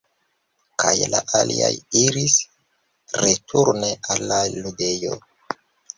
Kaj 0.83 0.93
la 1.15 1.19
aliaj 1.41 1.69
iris 2.03 2.37
returne 3.27 3.93
al 4.15 4.25
la 4.33 4.41
ludejo. 4.57 5.21